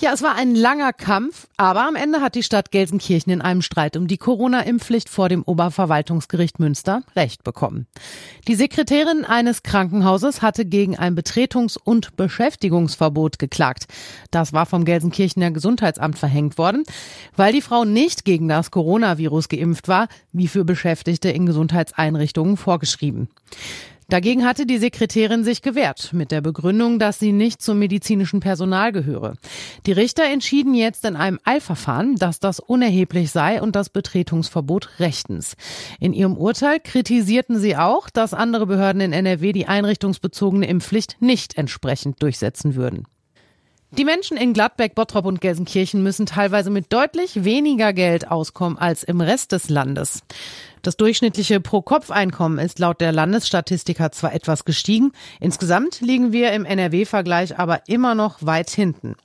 Ja, 0.00 0.14
es 0.14 0.22
war 0.22 0.34
ein 0.34 0.54
langer 0.54 0.94
Kampf, 0.94 1.46
aber 1.58 1.86
am 1.86 1.94
Ende 1.94 2.22
hat 2.22 2.34
die 2.34 2.42
Stadt 2.42 2.70
Gelsenkirchen 2.70 3.30
in 3.30 3.42
einem 3.42 3.60
Streit 3.60 3.98
um 3.98 4.06
die 4.06 4.16
Corona-Impfpflicht 4.16 5.10
vor 5.10 5.28
dem 5.28 5.42
Oberverwaltungsgericht 5.42 6.58
Münster 6.58 7.02
Recht 7.14 7.44
bekommen. 7.44 7.86
Die 8.48 8.54
Sekretärin 8.54 9.26
eines 9.26 9.62
Krankenhauses 9.62 10.40
hatte 10.40 10.64
gegen 10.64 10.96
ein 10.96 11.14
Betretungs- 11.14 11.76
und 11.76 12.16
Beschäftigungsverbot 12.16 13.38
geklagt. 13.38 13.88
Das 14.30 14.54
war 14.54 14.64
vom 14.64 14.86
Gelsenkirchener 14.86 15.50
Gesundheitsamt 15.50 16.18
verhängt 16.18 16.56
worden, 16.56 16.84
weil 17.36 17.52
die 17.52 17.60
Frau 17.60 17.84
nicht 17.84 18.24
gegen 18.24 18.48
das 18.48 18.70
Coronavirus 18.70 19.50
geimpft 19.50 19.86
war, 19.86 20.08
wie 20.32 20.48
für 20.48 20.64
Beschäftigte 20.64 21.28
in 21.28 21.44
Gesundheitseinrichtungen 21.44 22.56
vorgeschrieben. 22.56 23.28
Dagegen 24.10 24.44
hatte 24.44 24.66
die 24.66 24.78
Sekretärin 24.78 25.44
sich 25.44 25.62
gewehrt, 25.62 26.12
mit 26.12 26.32
der 26.32 26.40
Begründung, 26.40 26.98
dass 26.98 27.20
sie 27.20 27.30
nicht 27.30 27.62
zum 27.62 27.78
medizinischen 27.78 28.40
Personal 28.40 28.90
gehöre. 28.90 29.34
Die 29.86 29.92
Richter 29.92 30.24
entschieden 30.24 30.74
jetzt 30.74 31.04
in 31.04 31.14
einem 31.14 31.38
Eilverfahren, 31.44 32.16
dass 32.16 32.40
das 32.40 32.58
unerheblich 32.58 33.30
sei 33.30 33.62
und 33.62 33.76
das 33.76 33.88
Betretungsverbot 33.88 34.98
rechtens. 34.98 35.54
In 36.00 36.12
ihrem 36.12 36.36
Urteil 36.36 36.80
kritisierten 36.80 37.60
sie 37.60 37.76
auch, 37.76 38.10
dass 38.10 38.34
andere 38.34 38.66
Behörden 38.66 39.00
in 39.00 39.12
NRW 39.12 39.52
die 39.52 39.68
einrichtungsbezogene 39.68 40.66
Impfpflicht 40.66 41.18
nicht 41.20 41.56
entsprechend 41.56 42.20
durchsetzen 42.20 42.74
würden. 42.74 43.06
Die 43.92 44.04
Menschen 44.04 44.36
in 44.36 44.52
Gladbeck, 44.52 44.94
Bottrop 44.94 45.26
und 45.26 45.40
Gelsenkirchen 45.40 46.00
müssen 46.04 46.24
teilweise 46.24 46.70
mit 46.70 46.92
deutlich 46.92 47.44
weniger 47.44 47.92
Geld 47.92 48.30
auskommen 48.30 48.78
als 48.78 49.02
im 49.02 49.20
Rest 49.20 49.50
des 49.50 49.68
Landes. 49.68 50.22
Das 50.82 50.96
durchschnittliche 50.96 51.60
Pro-Kopf-Einkommen 51.60 52.58
ist 52.58 52.78
laut 52.78 53.00
der 53.00 53.12
Landesstatistiker 53.12 54.12
zwar 54.12 54.32
etwas 54.32 54.64
gestiegen, 54.64 55.12
insgesamt 55.38 56.00
liegen 56.00 56.32
wir 56.32 56.52
im 56.52 56.64
NRW-Vergleich 56.64 57.58
aber 57.58 57.88
immer 57.88 58.14
noch 58.14 58.38
weit 58.40 58.70
hinten. 58.70 59.16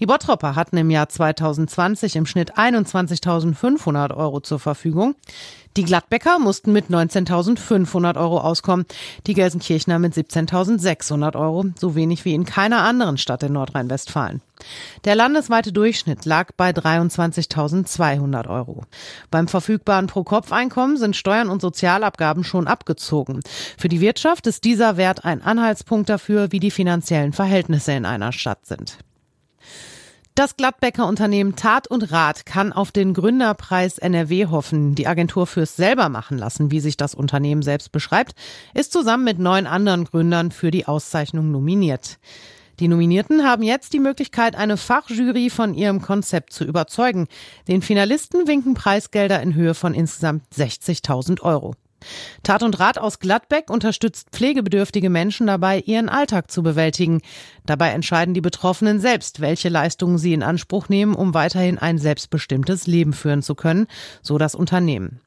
Die 0.00 0.06
Bottropper 0.06 0.56
hatten 0.56 0.76
im 0.76 0.90
Jahr 0.90 1.08
2020 1.08 2.16
im 2.16 2.26
Schnitt 2.26 2.58
21.500 2.58 4.16
Euro 4.16 4.40
zur 4.40 4.58
Verfügung. 4.58 5.14
Die 5.76 5.84
Gladbecker 5.84 6.38
mussten 6.38 6.72
mit 6.72 6.86
19.500 6.86 8.16
Euro 8.16 8.40
auskommen, 8.40 8.86
die 9.26 9.34
Gelsenkirchner 9.34 9.98
mit 9.98 10.14
17.600 10.14 11.36
Euro, 11.36 11.66
so 11.78 11.94
wenig 11.94 12.24
wie 12.24 12.34
in 12.34 12.46
keiner 12.46 12.82
anderen 12.82 13.18
Stadt 13.18 13.42
in 13.42 13.52
Nordrhein-Westfalen. 13.52 14.40
Der 15.04 15.14
landesweite 15.14 15.72
Durchschnitt 15.72 16.24
lag 16.24 16.52
bei 16.56 16.70
23.200 16.70 18.48
Euro. 18.48 18.84
Beim 19.30 19.48
verfügbaren 19.48 20.06
Pro-Kopf-Einkommen 20.06 20.96
sind 20.96 21.16
Steuern 21.16 21.48
und 21.48 21.60
Sozialabgaben 21.60 22.44
schon 22.44 22.66
abgezogen. 22.66 23.40
Für 23.78 23.88
die 23.88 24.00
Wirtschaft 24.00 24.46
ist 24.46 24.64
dieser 24.64 24.96
Wert 24.96 25.24
ein 25.24 25.42
Anhaltspunkt 25.42 26.08
dafür, 26.08 26.52
wie 26.52 26.60
die 26.60 26.70
finanziellen 26.70 27.32
Verhältnisse 27.32 27.92
in 27.92 28.04
einer 28.04 28.32
Stadt 28.32 28.66
sind. 28.66 28.98
Das 30.36 30.58
Gladbecker 30.58 31.06
Unternehmen 31.06 31.56
Tat 31.56 31.88
und 31.88 32.12
Rat 32.12 32.44
kann 32.44 32.74
auf 32.74 32.92
den 32.92 33.14
Gründerpreis 33.14 33.96
NRW 33.96 34.48
hoffen. 34.48 34.94
Die 34.94 35.06
Agentur 35.06 35.46
fürs 35.46 35.76
selber 35.76 36.10
machen 36.10 36.36
lassen, 36.36 36.70
wie 36.70 36.80
sich 36.80 36.98
das 36.98 37.14
Unternehmen 37.14 37.62
selbst 37.62 37.90
beschreibt, 37.90 38.34
ist 38.74 38.92
zusammen 38.92 39.24
mit 39.24 39.38
neun 39.38 39.66
anderen 39.66 40.04
Gründern 40.04 40.50
für 40.50 40.70
die 40.70 40.86
Auszeichnung 40.86 41.50
nominiert. 41.50 42.18
Die 42.78 42.88
Nominierten 42.88 43.42
haben 43.42 43.62
jetzt 43.62 43.94
die 43.94 43.98
Möglichkeit, 43.98 44.54
eine 44.54 44.76
Fachjury 44.76 45.48
von 45.48 45.74
ihrem 45.74 46.02
Konzept 46.02 46.52
zu 46.52 46.64
überzeugen. 46.64 47.26
Den 47.68 47.80
Finalisten 47.80 48.46
winken 48.46 48.74
Preisgelder 48.74 49.40
in 49.40 49.54
Höhe 49.54 49.74
von 49.74 49.94
insgesamt 49.94 50.42
60.000 50.54 51.40
Euro. 51.40 51.74
Tat 52.42 52.62
und 52.62 52.78
Rat 52.78 52.98
aus 52.98 53.18
Gladbeck 53.18 53.70
unterstützt 53.70 54.30
pflegebedürftige 54.30 55.10
Menschen 55.10 55.46
dabei, 55.46 55.80
ihren 55.80 56.08
Alltag 56.08 56.50
zu 56.50 56.62
bewältigen. 56.62 57.22
Dabei 57.64 57.90
entscheiden 57.90 58.34
die 58.34 58.40
Betroffenen 58.40 59.00
selbst, 59.00 59.40
welche 59.40 59.68
Leistungen 59.68 60.18
sie 60.18 60.32
in 60.32 60.42
Anspruch 60.42 60.88
nehmen, 60.88 61.14
um 61.14 61.34
weiterhin 61.34 61.78
ein 61.78 61.98
selbstbestimmtes 61.98 62.86
Leben 62.86 63.12
führen 63.12 63.42
zu 63.42 63.54
können, 63.54 63.86
so 64.22 64.38
das 64.38 64.54
Unternehmen. 64.54 65.20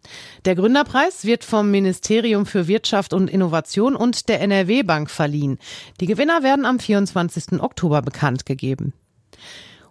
Der 0.46 0.56
Gründerpreis 0.56 1.26
wird 1.26 1.44
vom 1.44 1.72
Ministerium 1.72 2.46
für 2.46 2.68
Wirtschaft 2.68 3.14
und 3.14 3.30
Innovation 3.30 3.96
und 3.96 4.30
der 4.30 4.42
NRW 4.42 4.84
Bank 4.84 5.10
verliehen. 5.10 5.58
Die 6.00 6.08
Gewinner 6.08 6.44
werden 6.44 6.66
am 6.66 6.80
24. 6.80 7.62
Oktober 7.62 8.02
bekannt 8.02 8.46
gegeben. 8.46 8.94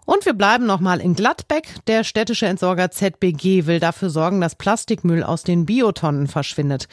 Und 0.09 0.25
wir 0.25 0.33
bleiben 0.33 0.65
nochmal 0.65 1.03
in 1.03 1.15
Gladbeck. 1.15 1.85
Der 1.87 2.03
städtische 2.03 2.47
Entsorger 2.47 2.91
ZBG 2.91 3.67
will 3.67 3.79
dafür 3.79 4.09
sorgen, 4.09 4.41
dass 4.41 4.55
Plastikmüll 4.55 5.23
aus 5.23 5.43
den 5.43 5.67
Biotonnen 5.67 6.29
verschwindet. 6.29 6.89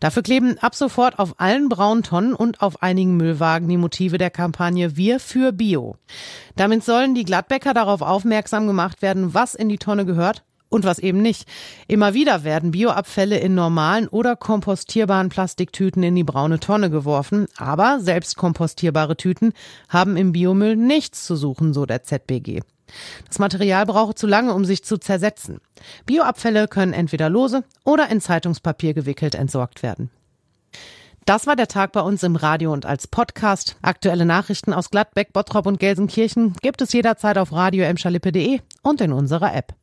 Dafür 0.00 0.22
kleben 0.22 0.58
ab 0.58 0.74
sofort 0.74 1.18
auf 1.18 1.40
allen 1.40 1.70
braunen 1.70 2.02
Tonnen 2.02 2.34
und 2.34 2.60
auf 2.60 2.82
einigen 2.82 3.16
Müllwagen 3.16 3.70
die 3.70 3.78
Motive 3.78 4.18
der 4.18 4.28
Kampagne 4.28 4.98
Wir 4.98 5.18
für 5.18 5.52
Bio. 5.52 5.96
Damit 6.56 6.84
sollen 6.84 7.14
die 7.14 7.24
Gladbecker 7.24 7.72
darauf 7.72 8.02
aufmerksam 8.02 8.66
gemacht 8.66 9.00
werden, 9.00 9.32
was 9.32 9.54
in 9.54 9.70
die 9.70 9.78
Tonne 9.78 10.04
gehört 10.04 10.44
und 10.68 10.84
was 10.84 10.98
eben 10.98 11.22
nicht. 11.22 11.48
Immer 11.86 12.14
wieder 12.14 12.44
werden 12.44 12.72
Bioabfälle 12.72 13.38
in 13.38 13.54
normalen 13.54 14.08
oder 14.08 14.36
kompostierbaren 14.36 15.28
Plastiktüten 15.28 16.02
in 16.02 16.14
die 16.14 16.24
braune 16.24 16.60
Tonne 16.60 16.90
geworfen, 16.90 17.46
aber 17.56 17.98
selbst 18.00 18.36
kompostierbare 18.36 19.16
Tüten 19.16 19.52
haben 19.88 20.16
im 20.16 20.32
Biomüll 20.32 20.76
nichts 20.76 21.24
zu 21.24 21.36
suchen, 21.36 21.72
so 21.72 21.86
der 21.86 22.02
ZBG. 22.02 22.60
Das 23.26 23.38
Material 23.38 23.84
brauche 23.86 24.14
zu 24.14 24.26
lange, 24.26 24.54
um 24.54 24.64
sich 24.64 24.82
zu 24.82 24.98
zersetzen. 24.98 25.60
Bioabfälle 26.06 26.68
können 26.68 26.92
entweder 26.92 27.28
lose 27.28 27.64
oder 27.84 28.08
in 28.10 28.20
Zeitungspapier 28.20 28.94
gewickelt 28.94 29.34
entsorgt 29.34 29.82
werden. 29.82 30.10
Das 31.28 31.46
war 31.46 31.56
der 31.56 31.68
Tag 31.68 31.92
bei 31.92 32.00
uns 32.00 32.22
im 32.22 32.36
Radio 32.36 32.72
und 32.72 32.86
als 32.86 33.06
Podcast. 33.06 33.76
Aktuelle 33.82 34.24
Nachrichten 34.24 34.72
aus 34.72 34.88
Gladbeck, 34.88 35.34
Bottrop 35.34 35.66
und 35.66 35.78
Gelsenkirchen 35.78 36.54
gibt 36.62 36.80
es 36.80 36.94
jederzeit 36.94 37.36
auf 37.36 37.52
radio 37.52 37.86
und 38.82 39.00
in 39.02 39.12
unserer 39.12 39.54
App. 39.54 39.78